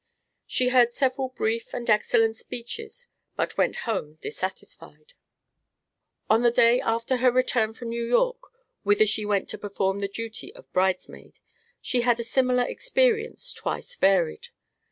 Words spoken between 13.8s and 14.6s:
varied.